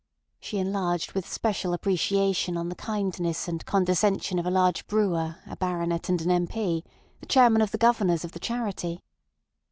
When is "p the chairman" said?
6.47-7.61